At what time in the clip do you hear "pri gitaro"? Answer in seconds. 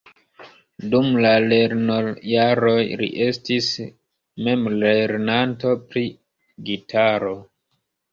5.93-7.35